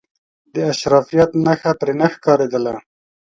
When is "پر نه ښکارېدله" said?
1.79-2.73